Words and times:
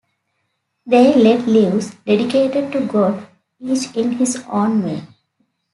They 0.83 1.13
led 1.13 1.45
lives 1.45 1.93
dedicated 2.07 2.71
to 2.71 2.87
God, 2.87 3.23
each 3.59 3.95
in 3.95 4.13
his 4.13 4.43
own 4.51 4.83
way. 4.83 5.03